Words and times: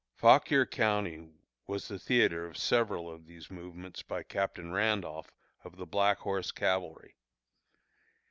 Fauquier 0.15 0.65
County 0.65 1.29
was 1.67 1.87
the 1.87 1.99
theatre 1.99 2.47
of 2.47 2.57
several 2.57 3.07
of 3.07 3.27
these 3.27 3.51
movements 3.51 4.01
by 4.01 4.23
Captain 4.23 4.71
Randolph, 4.71 5.31
of 5.63 5.77
the 5.77 5.85
Black 5.85 6.17
Horse 6.17 6.51
Cavalry. 6.51 7.17